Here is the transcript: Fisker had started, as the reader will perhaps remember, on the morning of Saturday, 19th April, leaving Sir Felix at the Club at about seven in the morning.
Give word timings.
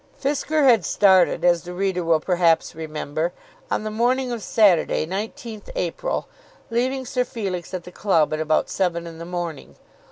Fisker 0.19 0.63
had 0.63 0.83
started, 0.83 1.45
as 1.45 1.61
the 1.61 1.75
reader 1.75 2.03
will 2.03 2.19
perhaps 2.19 2.73
remember, 2.73 3.33
on 3.69 3.83
the 3.83 3.91
morning 3.91 4.31
of 4.31 4.41
Saturday, 4.41 5.05
19th 5.05 5.69
April, 5.75 6.27
leaving 6.71 7.05
Sir 7.05 7.23
Felix 7.23 7.71
at 7.71 7.83
the 7.83 7.91
Club 7.91 8.33
at 8.33 8.39
about 8.39 8.67
seven 8.67 9.05
in 9.05 9.19
the 9.19 9.25
morning. 9.25 9.75